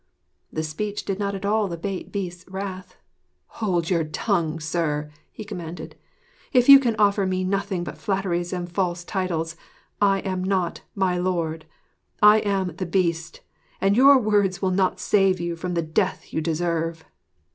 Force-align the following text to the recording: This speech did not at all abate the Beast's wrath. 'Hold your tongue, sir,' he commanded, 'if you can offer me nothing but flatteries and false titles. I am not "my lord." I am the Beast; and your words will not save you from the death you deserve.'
This 0.51 0.67
speech 0.67 1.05
did 1.05 1.19
not 1.19 1.35
at 1.35 1.45
all 1.45 1.71
abate 1.71 2.05
the 2.05 2.09
Beast's 2.09 2.49
wrath. 2.49 2.95
'Hold 3.45 3.91
your 3.91 4.03
tongue, 4.03 4.59
sir,' 4.59 5.11
he 5.31 5.43
commanded, 5.45 5.95
'if 6.51 6.67
you 6.67 6.79
can 6.79 6.95
offer 6.97 7.27
me 7.27 7.43
nothing 7.43 7.83
but 7.83 7.99
flatteries 7.99 8.51
and 8.51 8.67
false 8.67 9.03
titles. 9.03 9.55
I 10.01 10.21
am 10.21 10.43
not 10.43 10.81
"my 10.95 11.19
lord." 11.19 11.65
I 12.19 12.39
am 12.39 12.73
the 12.77 12.87
Beast; 12.87 13.41
and 13.79 13.95
your 13.95 14.17
words 14.17 14.59
will 14.59 14.71
not 14.71 14.99
save 14.99 15.39
you 15.39 15.55
from 15.55 15.75
the 15.75 15.83
death 15.83 16.33
you 16.33 16.41
deserve.' 16.41 17.05